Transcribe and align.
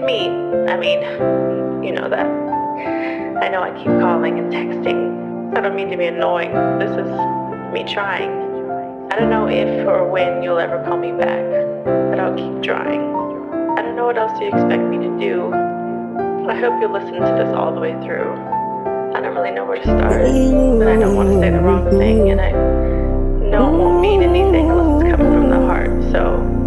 me. 0.00 0.28
I 0.28 0.76
mean, 0.76 1.02
you 1.84 1.92
know 1.92 2.08
that. 2.08 2.26
I 3.42 3.48
know 3.48 3.62
I 3.62 3.70
keep 3.76 3.86
calling 4.00 4.38
and 4.38 4.52
texting. 4.52 5.56
I 5.56 5.60
don't 5.60 5.76
mean 5.76 5.90
to 5.90 5.96
be 5.96 6.06
annoying. 6.06 6.52
This 6.78 6.90
is 6.90 7.10
me 7.72 7.84
trying. 7.92 8.30
I 9.10 9.16
don't 9.18 9.30
know 9.30 9.48
if 9.48 9.86
or 9.86 10.08
when 10.08 10.42
you'll 10.42 10.58
ever 10.58 10.82
call 10.84 10.98
me 10.98 11.12
back, 11.12 11.44
but 11.84 12.18
I'll 12.18 12.34
keep 12.34 12.62
trying. 12.62 13.00
I 13.78 13.82
don't 13.82 13.96
know 13.96 14.06
what 14.06 14.18
else 14.18 14.38
you 14.40 14.48
expect 14.48 14.82
me 14.82 14.98
to 14.98 15.18
do. 15.18 15.52
I 16.48 16.54
hope 16.54 16.80
you'll 16.80 16.92
listen 16.92 17.14
to 17.14 17.44
this 17.44 17.54
all 17.54 17.74
the 17.74 17.80
way 17.80 17.92
through. 18.04 18.32
I 19.14 19.20
don't 19.20 19.34
really 19.34 19.52
know 19.52 19.64
where 19.64 19.78
to 19.78 19.82
start, 19.82 20.22
but 20.78 20.88
I 20.88 20.96
don't 20.96 21.16
want 21.16 21.30
to 21.30 21.40
say 21.40 21.50
the 21.50 21.60
wrong 21.60 21.88
thing, 21.90 22.30
and 22.30 22.40
I 22.40 22.50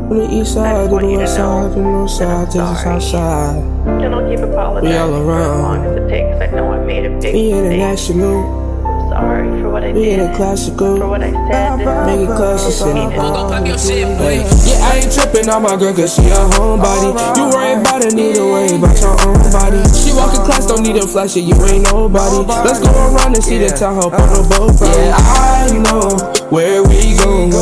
From 0.10 0.18
the 0.18 0.42
east 0.42 0.56
side 0.56 0.90
to 0.90 0.98
the 0.98 1.18
west 1.18 1.36
side 1.36 1.70
to 1.70 1.76
the 1.78 1.82
north 1.86 2.10
side 2.10 2.50
to 2.50 2.58
the 2.58 2.76
south 2.82 3.04
side. 3.04 3.62
And 3.86 4.10
I'll 4.16 4.26
keep 4.28 4.40
apologizing 4.40 4.90
We 4.90 4.98
all 4.98 5.22
for 5.22 5.38
as 5.38 5.62
long 5.62 5.86
as 5.86 5.96
it 6.02 6.10
takes. 6.10 6.42
I 6.42 6.48
know 6.56 6.72
I 6.74 6.80
made 6.84 7.06
a 7.06 7.10
big 7.22 7.30
We 7.34 7.54
mistake. 7.54 7.54
international, 7.54 8.42
I'm 8.90 9.10
sorry 9.14 9.62
for 9.62 9.70
what 9.70 9.84
I 9.84 9.92
we 9.94 10.02
did, 10.06 10.20
a 10.22 10.36
classical. 10.36 10.98
for 10.98 11.10
what 11.10 11.22
I 11.22 11.30
said. 11.30 11.78
Make 12.10 12.26
it 12.26 12.34
classical. 12.34 12.94
Mean 12.94 13.12
it. 13.14 14.18
Hey, 14.18 14.42
yeah, 14.66 14.90
I 14.90 14.98
ain't 14.98 15.14
tripping 15.14 15.48
on 15.48 15.62
my 15.62 15.78
girl 15.78 15.94
cause 15.94 16.16
she 16.18 16.26
a 16.26 16.42
homebody. 16.58 17.14
You 17.38 17.46
worry 17.54 17.78
about 17.78 18.02
to 18.02 18.10
worry 18.18 18.74
about 18.82 18.98
your 18.98 19.14
own 19.30 19.38
body. 19.54 19.78
She 19.94 20.10
walking 20.18 20.42
class, 20.42 20.66
don't 20.66 20.82
need 20.82 20.98
a 20.98 21.06
flash, 21.06 21.36
you 21.38 21.54
ain't 21.70 21.86
nobody. 21.86 22.50
Let's 22.66 22.80
go 22.82 22.90
around 23.14 23.36
and 23.38 23.44
see 23.44 23.60
the 23.60 23.70
town 23.70 24.02
hop 24.02 24.14
on 24.18 24.26
the 24.34 24.42
boat. 24.58 24.74
Yeah, 24.82 25.14
I 25.14 25.70
know 25.86 26.10
where 26.50 26.82
we 26.82 27.14
going. 27.22 27.54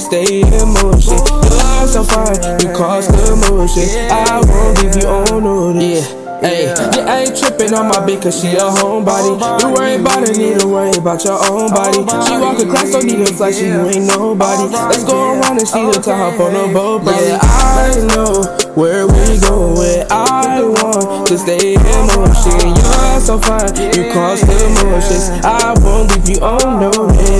Stay 0.00 0.40
in 0.40 0.68
motion. 0.80 1.20
You're 1.20 1.86
so 1.86 2.02
fine, 2.02 2.40
you 2.58 2.72
cause 2.72 3.06
commotion. 3.06 3.84
I 4.10 4.40
won't 4.48 4.82
leave 4.82 4.96
you 4.96 5.06
on 5.06 5.44
notice. 5.44 6.10
Yeah. 6.10 6.40
Hey, 6.40 6.64
yeah, 6.64 7.04
I 7.04 7.28
ain't 7.28 7.36
tripping 7.36 7.74
on 7.74 7.86
my 7.88 8.00
bitch 8.00 8.22
cause 8.22 8.40
she 8.40 8.56
a 8.56 8.64
homebody. 8.64 9.36
You 9.60 9.74
worry 9.76 10.00
about 10.00 10.24
it, 10.24 10.38
need 10.38 10.58
to 10.60 10.66
worry 10.66 10.96
about 10.96 11.22
your 11.22 11.36
own 11.52 11.68
body. 11.68 12.00
She 12.24 12.32
walking 12.40 12.70
class, 12.70 12.92
don't 12.92 13.04
need 13.04 13.20
a 13.20 13.26
flash, 13.26 13.60
you 13.60 13.76
ain't 13.92 14.06
nobody. 14.08 14.72
Let's 14.72 15.04
go 15.04 15.36
around 15.36 15.58
and 15.58 15.68
see 15.68 15.84
the 15.84 16.00
top 16.00 16.40
on 16.40 16.54
the 16.54 16.72
boat. 16.72 17.04
Yeah, 17.04 17.38
I 17.42 18.00
know 18.16 18.40
where 18.72 19.06
we 19.06 19.36
going. 19.44 20.08
I 20.10 20.64
want 20.64 21.28
to 21.28 21.36
stay 21.36 21.76
in 21.76 22.02
motion. 22.16 22.72
You're 22.72 23.20
so 23.20 23.36
fine, 23.38 23.76
you 23.92 24.08
cause 24.10 24.40
commotions. 24.40 25.28
I 25.44 25.76
won't 25.84 26.08
leave 26.16 26.36
you 26.36 26.42
on 26.42 26.80
notice. 26.80 27.39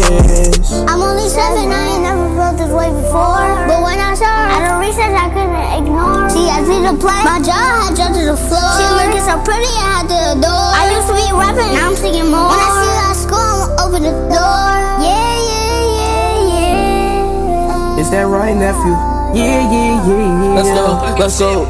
Before. 3.11 3.67
But 3.67 3.83
when 3.83 3.99
I 3.99 4.15
saw 4.15 4.31
her 4.31 4.55
at 4.55 4.63
a 4.71 4.79
recess, 4.79 5.11
I 5.11 5.27
couldn't 5.35 5.83
ignore. 5.83 6.31
She 6.31 6.47
asked 6.47 6.71
me 6.71 6.79
to 6.87 6.95
play, 6.95 7.19
my 7.27 7.43
jaw 7.43 7.59
had 7.59 7.99
dropped 7.99 8.15
to 8.15 8.23
the 8.23 8.39
floor. 8.39 8.71
She 8.79 8.87
looking 8.87 9.27
so 9.27 9.35
pretty, 9.43 9.67
I 9.67 9.99
had 9.99 10.07
to 10.15 10.39
adore. 10.39 10.71
I 10.79 10.95
used 10.95 11.11
to 11.11 11.19
be 11.19 11.27
rapping, 11.35 11.75
now 11.75 11.91
I'm 11.91 11.99
singing 11.99 12.31
more. 12.31 12.55
When 12.55 12.63
I 12.63 12.71
see 12.71 12.95
her 12.95 13.11
at 13.11 13.19
school, 13.19 13.43
I'ma 13.43 13.83
open 13.83 14.07
the 14.07 14.15
door. 14.31 14.71
Yeah, 15.03 15.35
yeah, 15.51 15.99
yeah, 15.99 17.99
yeah. 17.99 17.99
Is 17.99 18.15
that 18.15 18.31
right, 18.31 18.55
nephew? 18.55 18.95
Yeah, 19.31 19.63
yeah, 19.71 20.03
yeah, 20.07 20.11
yeah. 20.11 20.59
Let's 20.59 20.75
go. 20.75 20.99
Let's 21.19 21.39
go. 21.39 21.63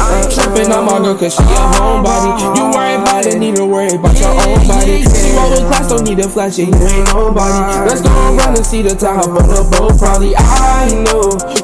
I 0.00 0.20
ain't 0.20 0.28
tripping 0.32 0.72
on 0.72 0.84
my 0.84 0.98
girl 1.00 1.16
cause 1.16 1.32
she 1.36 1.42
a 1.44 1.64
homebody. 1.76 2.32
You 2.56 2.64
worry 2.72 2.96
about 3.00 3.24
it, 3.24 3.36
need 3.38 3.56
to 3.56 3.64
worry 3.64 3.88
about 3.92 4.16
your 4.16 4.32
own 4.32 4.60
body. 4.68 5.04
She 5.04 5.32
roll 5.36 5.48
with 5.48 5.64
class, 5.68 5.88
don't 5.88 6.04
need 6.04 6.20
a 6.20 6.28
flash, 6.28 6.58
yeah, 6.58 6.68
you 6.68 6.76
ain't 6.76 7.08
nobody. 7.12 7.60
Let's 7.88 8.00
go 8.00 8.08
around 8.08 8.56
and 8.56 8.64
see 8.64 8.82
the 8.82 8.94
top 8.94 9.28
on 9.28 9.48
the 9.48 9.64
boat. 9.76 9.96
Probably 9.96 10.36
I 10.36 10.40
know 10.40 10.59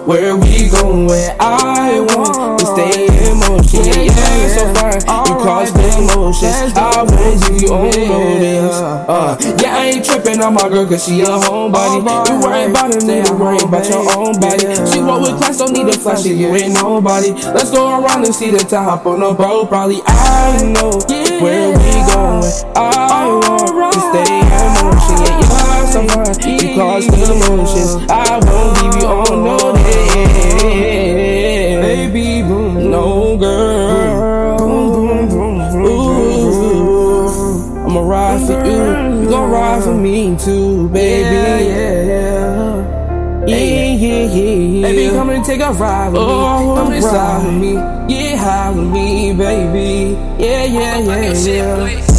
where 0.06 0.36
we 0.36 0.70
going. 0.70 1.10
I 1.40 2.00
want 2.14 2.60
to 2.60 2.66
stay 2.66 3.06
in 3.06 3.38
motion. 3.42 3.84
Yeah, 3.84 4.06
yeah, 4.06 4.38
you're 4.38 4.54
so 4.54 4.74
fine. 4.74 5.26
You 5.26 5.34
cause 5.42 5.70
emotions. 5.98 6.72
I 6.76 7.04
give 7.06 7.62
you 7.62 7.74
on 7.74 7.90
notice. 7.90 8.76
Uh, 9.08 9.36
yeah, 9.60 9.76
I 9.76 9.84
ain't 9.86 10.04
tripping 10.04 10.40
on 10.40 10.54
my 10.54 10.68
girl 10.68 10.86
cause 10.86 11.04
she 11.04 11.20
a 11.20 11.26
homebody. 11.26 12.06
You 12.30 12.40
worry 12.40 12.70
about 12.70 12.94
need 13.02 13.26
to 13.26 13.34
worry 13.34 13.58
about 13.58 13.88
your 13.88 14.06
own 14.16 14.38
body. 14.40 14.74
She 14.90 15.00
roll 15.00 15.20
with 15.20 15.36
class, 15.38 15.58
don't 15.58 15.72
need 15.72 15.88
a 15.88 15.92
flash, 15.92 16.22
she 16.22 16.34
you 16.34 16.54
ain't 16.54 16.74
nobody. 16.74 17.32
Let's 17.32 17.70
go 17.70 18.00
around 18.00 18.24
and 18.24 18.34
see 18.34 18.50
the 18.50 18.58
top 18.58 19.06
on 19.06 19.20
the 19.20 19.32
boat. 19.34 19.68
Probably 19.68 20.00
I 20.06 20.62
know 20.72 20.98
where 21.42 21.70
we 21.70 21.92
going. 22.14 22.44
I 22.76 23.26
want 23.26 23.75
you. 39.26 39.36
Gon' 39.36 39.50
ride 39.50 39.82
for 39.84 39.94
me 39.94 40.36
too, 40.38 40.88
baby. 40.88 41.34
Yeah, 41.36 41.58
yeah. 41.58 43.46
Yeah, 43.46 43.56
yeah, 43.56 44.34
yeah. 44.34 44.82
Baby, 44.88 45.14
come 45.14 45.30
and 45.30 45.44
take 45.44 45.60
a 45.60 45.72
ride 45.72 46.08
with 46.08 46.20
me. 46.20 46.26
Oh, 46.28 46.74
come 46.76 46.92
and 46.92 47.04
ride 47.04 47.44
with 47.44 47.54
me. 47.54 47.72
Yeah, 48.14 48.36
high 48.36 48.70
with 48.70 48.86
me, 48.90 49.32
baby. 49.34 50.16
Yeah, 50.42 50.64
yeah, 50.64 50.98
yeah, 50.98 51.32
yeah. 51.32 52.15